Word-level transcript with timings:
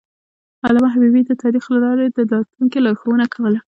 علامه 0.65 0.89
حبیبي 0.95 1.21
د 1.25 1.31
تاریخ 1.43 1.63
له 1.73 1.79
لارې 1.85 2.05
د 2.11 2.19
راتلونکي 2.33 2.77
لارښوونه 2.81 3.25
کوله. 3.33 3.59